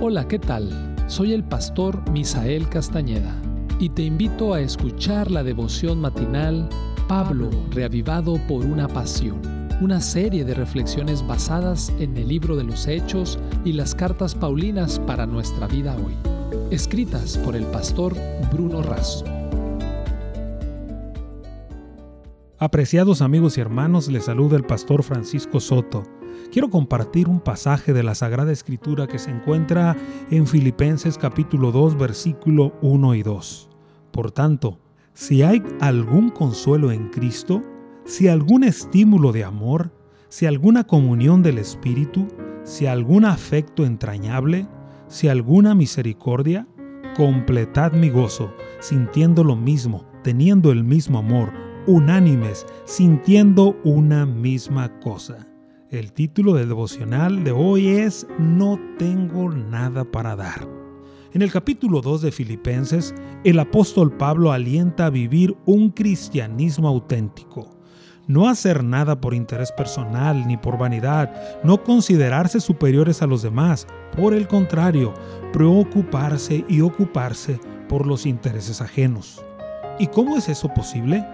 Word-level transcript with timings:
Hola, 0.00 0.28
¿qué 0.28 0.38
tal? 0.38 0.94
Soy 1.06 1.32
el 1.32 1.44
pastor 1.44 2.10
Misael 2.10 2.68
Castañeda 2.68 3.34
y 3.78 3.88
te 3.88 4.02
invito 4.02 4.52
a 4.52 4.60
escuchar 4.60 5.30
la 5.30 5.42
devoción 5.42 6.00
matinal 6.00 6.68
Pablo, 7.08 7.48
reavivado 7.70 8.38
por 8.48 8.64
una 8.64 8.88
pasión, 8.88 9.40
una 9.80 10.00
serie 10.00 10.44
de 10.44 10.54
reflexiones 10.54 11.26
basadas 11.26 11.90
en 11.98 12.16
el 12.16 12.28
libro 12.28 12.56
de 12.56 12.64
los 12.64 12.86
Hechos 12.86 13.38
y 13.64 13.72
las 13.72 13.94
cartas 13.94 14.34
Paulinas 14.34 14.98
para 14.98 15.26
nuestra 15.26 15.68
vida 15.68 15.96
hoy, 15.96 16.14
escritas 16.70 17.38
por 17.38 17.56
el 17.56 17.64
pastor 17.66 18.14
Bruno 18.52 18.82
Razo. 18.82 19.24
Apreciados 22.58 23.22
amigos 23.22 23.56
y 23.58 23.60
hermanos, 23.60 24.08
les 24.08 24.24
saluda 24.24 24.56
el 24.56 24.64
pastor 24.64 25.02
Francisco 25.02 25.60
Soto 25.60 26.02
quiero 26.52 26.70
compartir 26.70 27.28
un 27.28 27.40
pasaje 27.40 27.92
de 27.92 28.02
la 28.02 28.14
Sagrada 28.14 28.52
Escritura 28.52 29.06
que 29.06 29.18
se 29.18 29.30
encuentra 29.30 29.96
en 30.30 30.46
Filipenses 30.46 31.18
capítulo 31.18 31.72
2 31.72 31.98
versículo 31.98 32.74
1 32.82 33.14
y 33.14 33.22
2. 33.22 33.70
Por 34.10 34.30
tanto, 34.30 34.78
si 35.12 35.42
hay 35.42 35.62
algún 35.80 36.30
consuelo 36.30 36.90
en 36.92 37.08
Cristo, 37.08 37.62
si 38.04 38.28
algún 38.28 38.64
estímulo 38.64 39.32
de 39.32 39.44
amor, 39.44 39.92
si 40.28 40.46
alguna 40.46 40.84
comunión 40.84 41.42
del 41.42 41.58
Espíritu, 41.58 42.26
si 42.64 42.86
algún 42.86 43.24
afecto 43.24 43.84
entrañable, 43.84 44.66
si 45.06 45.28
alguna 45.28 45.74
misericordia, 45.74 46.66
completad 47.16 47.92
mi 47.92 48.10
gozo, 48.10 48.52
sintiendo 48.80 49.44
lo 49.44 49.56
mismo, 49.56 50.04
teniendo 50.22 50.72
el 50.72 50.82
mismo 50.82 51.18
amor, 51.18 51.52
unánimes, 51.86 52.66
sintiendo 52.84 53.76
una 53.84 54.26
misma 54.26 54.98
cosa. 55.00 55.46
El 55.94 56.12
título 56.12 56.54
del 56.54 56.66
devocional 56.66 57.44
de 57.44 57.52
hoy 57.52 57.86
es 57.86 58.26
No 58.40 58.80
tengo 58.98 59.48
nada 59.48 60.02
para 60.02 60.34
dar. 60.34 60.66
En 61.32 61.40
el 61.40 61.52
capítulo 61.52 62.00
2 62.00 62.22
de 62.22 62.32
Filipenses, 62.32 63.14
el 63.44 63.60
apóstol 63.60 64.16
Pablo 64.16 64.50
alienta 64.50 65.06
a 65.06 65.10
vivir 65.10 65.56
un 65.66 65.90
cristianismo 65.90 66.88
auténtico. 66.88 67.76
No 68.26 68.48
hacer 68.48 68.82
nada 68.82 69.20
por 69.20 69.34
interés 69.34 69.70
personal 69.70 70.48
ni 70.48 70.56
por 70.56 70.78
vanidad, 70.78 71.62
no 71.62 71.84
considerarse 71.84 72.58
superiores 72.58 73.22
a 73.22 73.28
los 73.28 73.42
demás, 73.42 73.86
por 74.16 74.34
el 74.34 74.48
contrario, 74.48 75.14
preocuparse 75.52 76.64
y 76.68 76.80
ocuparse 76.80 77.60
por 77.88 78.04
los 78.04 78.26
intereses 78.26 78.80
ajenos. 78.80 79.44
¿Y 80.00 80.08
cómo 80.08 80.38
es 80.38 80.48
eso 80.48 80.68
posible? 80.74 81.24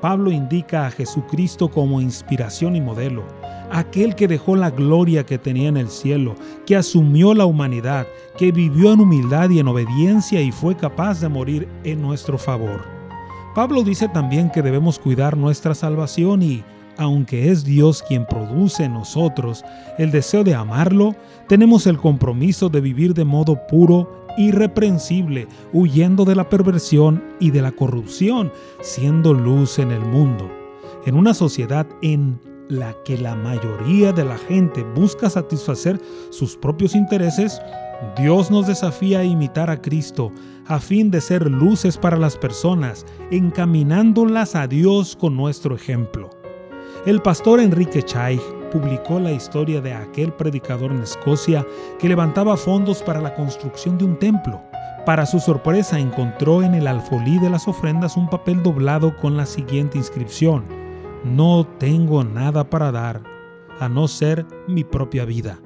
Pablo 0.00 0.30
indica 0.30 0.86
a 0.86 0.90
Jesucristo 0.90 1.70
como 1.70 2.00
inspiración 2.00 2.76
y 2.76 2.80
modelo 2.80 3.24
aquel 3.70 4.14
que 4.14 4.28
dejó 4.28 4.56
la 4.56 4.70
gloria 4.70 5.24
que 5.24 5.38
tenía 5.38 5.68
en 5.68 5.76
el 5.76 5.88
cielo, 5.88 6.34
que 6.66 6.76
asumió 6.76 7.34
la 7.34 7.46
humanidad, 7.46 8.06
que 8.36 8.52
vivió 8.52 8.92
en 8.92 9.00
humildad 9.00 9.50
y 9.50 9.60
en 9.60 9.68
obediencia 9.68 10.40
y 10.40 10.52
fue 10.52 10.76
capaz 10.76 11.20
de 11.20 11.28
morir 11.28 11.68
en 11.84 12.02
nuestro 12.02 12.36
favor. 12.36 12.84
Pablo 13.54 13.82
dice 13.82 14.08
también 14.08 14.50
que 14.50 14.62
debemos 14.62 14.98
cuidar 14.98 15.36
nuestra 15.36 15.74
salvación 15.74 16.42
y, 16.42 16.64
aunque 17.00 17.50
es 17.50 17.64
Dios 17.64 18.04
quien 18.06 18.26
produce 18.26 18.84
en 18.84 18.92
nosotros 18.92 19.64
el 19.96 20.10
deseo 20.10 20.44
de 20.44 20.54
amarlo, 20.54 21.16
tenemos 21.48 21.86
el 21.86 21.96
compromiso 21.96 22.68
de 22.68 22.82
vivir 22.82 23.14
de 23.14 23.24
modo 23.24 23.66
puro, 23.68 24.26
irreprensible, 24.36 25.48
huyendo 25.72 26.26
de 26.26 26.34
la 26.34 26.50
perversión 26.50 27.24
y 27.40 27.52
de 27.52 27.62
la 27.62 27.72
corrupción, 27.72 28.52
siendo 28.82 29.32
luz 29.32 29.78
en 29.78 29.92
el 29.92 30.02
mundo. 30.02 30.50
En 31.06 31.14
una 31.14 31.32
sociedad 31.32 31.86
en 32.02 32.38
la 32.68 32.94
que 33.02 33.16
la 33.16 33.34
mayoría 33.34 34.12
de 34.12 34.26
la 34.26 34.36
gente 34.36 34.84
busca 34.94 35.30
satisfacer 35.30 35.98
sus 36.28 36.54
propios 36.54 36.94
intereses, 36.94 37.62
Dios 38.18 38.50
nos 38.50 38.66
desafía 38.66 39.20
a 39.20 39.24
imitar 39.24 39.70
a 39.70 39.80
Cristo 39.80 40.32
a 40.66 40.78
fin 40.78 41.10
de 41.10 41.22
ser 41.22 41.50
luces 41.50 41.96
para 41.96 42.18
las 42.18 42.36
personas, 42.36 43.06
encaminándolas 43.30 44.54
a 44.54 44.66
Dios 44.66 45.16
con 45.16 45.34
nuestro 45.34 45.74
ejemplo. 45.74 46.39
El 47.06 47.22
pastor 47.22 47.60
Enrique 47.60 48.02
Chaig 48.02 48.40
publicó 48.72 49.18
la 49.18 49.32
historia 49.32 49.80
de 49.80 49.92
aquel 49.92 50.32
predicador 50.32 50.92
en 50.92 51.02
Escocia 51.02 51.66
que 51.98 52.08
levantaba 52.08 52.56
fondos 52.56 53.02
para 53.02 53.20
la 53.20 53.34
construcción 53.34 53.98
de 53.98 54.04
un 54.04 54.18
templo. 54.18 54.60
Para 55.06 55.26
su 55.26 55.40
sorpresa 55.40 55.98
encontró 55.98 56.62
en 56.62 56.74
el 56.74 56.86
alfolí 56.86 57.38
de 57.38 57.50
las 57.50 57.66
ofrendas 57.66 58.16
un 58.16 58.28
papel 58.28 58.62
doblado 58.62 59.16
con 59.16 59.36
la 59.36 59.46
siguiente 59.46 59.98
inscripción 59.98 60.80
no 61.24 61.66
tengo 61.78 62.24
nada 62.24 62.70
para 62.70 62.90
dar, 62.90 63.22
a 63.78 63.88
no 63.88 64.08
ser 64.08 64.46
mi 64.66 64.84
propia 64.84 65.24
vida. 65.24 65.60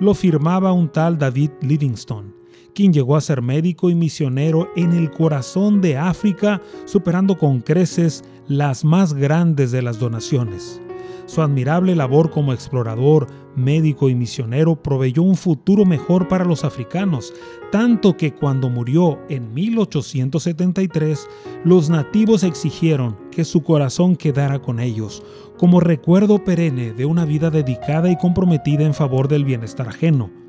Lo 0.00 0.14
firmaba 0.14 0.72
un 0.72 0.88
tal 0.88 1.16
David 1.16 1.52
Livingstone, 1.60 2.32
quien 2.76 2.92
llegó 2.92 3.16
a 3.16 3.22
ser 3.22 3.40
médico 3.40 3.88
y 3.88 3.94
misionero 3.94 4.68
en 4.76 4.92
el 4.92 5.10
corazón 5.10 5.80
de 5.80 5.96
África, 5.96 6.60
superando 6.84 7.38
con 7.38 7.62
creces 7.62 8.22
las 8.48 8.84
más 8.84 9.14
grandes 9.14 9.72
de 9.72 9.80
las 9.80 9.98
donaciones. 9.98 10.82
Su 11.24 11.40
admirable 11.40 11.96
labor 11.96 12.30
como 12.30 12.52
explorador, 12.52 13.28
médico 13.56 14.10
y 14.10 14.14
misionero 14.14 14.76
proveyó 14.76 15.22
un 15.22 15.36
futuro 15.36 15.86
mejor 15.86 16.28
para 16.28 16.44
los 16.44 16.64
africanos, 16.64 17.32
tanto 17.72 18.14
que 18.18 18.34
cuando 18.34 18.68
murió 18.68 19.18
en 19.30 19.54
1873, 19.54 21.26
los 21.64 21.88
nativos 21.88 22.42
exigieron 22.44 23.16
que 23.30 23.46
su 23.46 23.62
corazón 23.62 24.16
quedara 24.16 24.60
con 24.60 24.80
ellos, 24.80 25.22
como 25.56 25.80
recuerdo 25.80 26.44
perenne 26.44 26.92
de 26.92 27.06
una 27.06 27.24
vida 27.24 27.50
dedicada 27.50 28.10
y 28.10 28.18
comprometida 28.18 28.84
en 28.84 28.92
favor 28.92 29.28
del 29.28 29.46
bienestar 29.46 29.88
ajeno. 29.88 30.45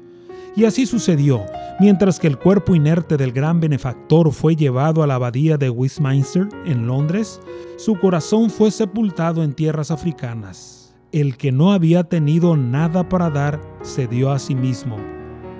Y 0.57 0.65
así 0.65 0.87
sucedió, 0.87 1.45
mientras 1.79 2.19
que 2.19 2.25
el 2.25 2.39
cuerpo 2.39 2.73
inerte 2.73 3.15
del 3.15 3.31
gran 3.31 3.59
benefactor 3.59 4.33
fue 4.33 4.55
llevado 4.55 5.03
a 5.03 5.07
la 5.07 5.13
abadía 5.13 5.55
de 5.55 5.69
Westminster, 5.69 6.49
en 6.65 6.87
Londres, 6.87 7.39
su 7.77 7.99
corazón 7.99 8.49
fue 8.49 8.71
sepultado 8.71 9.43
en 9.43 9.53
tierras 9.53 9.91
africanas. 9.91 10.95
El 11.11 11.37
que 11.37 11.51
no 11.51 11.73
había 11.73 12.05
tenido 12.05 12.57
nada 12.57 13.07
para 13.07 13.29
dar, 13.29 13.61
se 13.83 14.07
dio 14.07 14.31
a 14.31 14.39
sí 14.39 14.55
mismo. 14.55 14.97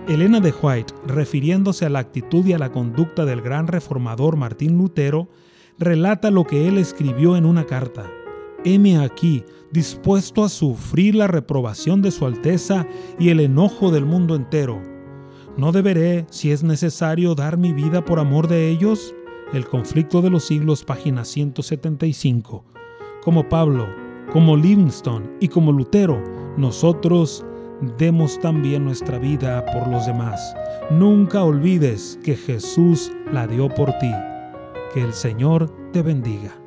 Elena 0.08 0.40
de 0.40 0.52
White, 0.52 0.96
refiriéndose 1.06 1.86
a 1.86 1.90
la 1.90 2.00
actitud 2.00 2.44
y 2.48 2.54
a 2.54 2.58
la 2.58 2.72
conducta 2.72 3.24
del 3.24 3.42
gran 3.42 3.68
reformador 3.68 4.36
Martín 4.36 4.80
Lutero, 4.80 5.30
relata 5.78 6.32
lo 6.32 6.46
que 6.46 6.68
él 6.68 6.80
escribió 6.80 7.38
en 7.38 7.46
una 7.46 7.68
carta 7.68 8.10
heme 8.64 8.98
aquí, 8.98 9.44
dispuesto 9.72 10.44
a 10.44 10.50
sufrir 10.50 11.16
la 11.16 11.28
reprobación 11.28 12.02
de 12.02 12.12
su 12.12 12.26
Alteza 12.26 12.88
y 13.20 13.30
el 13.30 13.40
enojo 13.40 13.92
del 13.92 14.06
mundo 14.06 14.36
entero. 14.36 14.82
¿No 15.58 15.72
deberé, 15.72 16.26
si 16.30 16.52
es 16.52 16.64
necesario, 16.64 17.34
dar 17.34 17.58
mi 17.58 17.74
vida 17.74 18.06
por 18.06 18.20
amor 18.20 18.48
de 18.48 18.70
ellos? 18.70 19.16
El 19.54 19.66
conflicto 19.66 20.22
de 20.22 20.30
los 20.30 20.46
siglos, 20.46 20.84
página 20.84 21.26
175. 21.26 22.64
Como 23.24 23.50
Pablo, 23.50 23.88
como 24.32 24.56
Livingstone 24.56 25.26
y 25.40 25.48
como 25.48 25.72
Lutero, 25.72 26.22
nosotros 26.58 27.46
demos 27.98 28.40
también 28.40 28.84
nuestra 28.84 29.18
vida 29.20 29.66
por 29.66 29.88
los 29.88 30.06
demás. 30.06 30.56
Nunca 30.92 31.44
olvides 31.44 32.20
que 32.24 32.36
Jesús 32.36 33.12
la 33.32 33.48
dio 33.48 33.70
por 33.70 33.92
ti. 34.00 34.12
Que 34.94 35.02
el 35.02 35.14
Señor 35.14 35.70
te 35.92 36.02
bendiga. 36.02 36.67